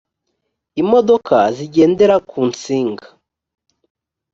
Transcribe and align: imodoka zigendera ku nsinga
imodoka 0.81 1.37
zigendera 1.55 2.15
ku 2.29 2.39
nsinga 2.49 3.07